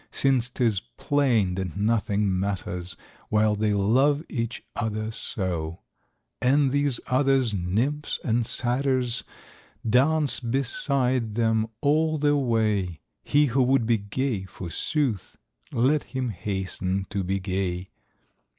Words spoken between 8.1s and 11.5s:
and satyrs, Dance beside